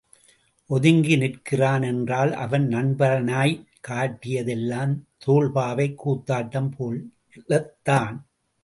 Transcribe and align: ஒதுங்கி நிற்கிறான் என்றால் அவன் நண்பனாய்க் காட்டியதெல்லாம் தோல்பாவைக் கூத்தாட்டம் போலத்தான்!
ஒதுங்கி 0.69 1.15
நிற்கிறான் 1.15 1.81
என்றால் 1.81 2.33
அவன் 2.35 2.67
நண்பனாய்க் 2.67 3.61
காட்டியதெல்லாம் 3.87 4.95
தோல்பாவைக் 5.25 5.95
கூத்தாட்டம் 5.95 6.71
போலத்தான்! 6.71 8.17